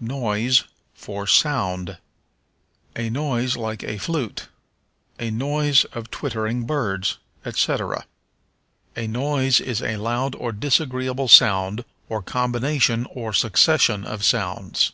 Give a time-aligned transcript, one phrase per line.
[0.00, 0.64] Noise
[0.94, 1.98] for Sound.
[2.96, 4.48] "A noise like a flute";
[5.18, 8.06] "a noise of twittering birds," etc.
[8.96, 14.92] A noise is a loud or disagreeable sound, or combination or succession of sounds.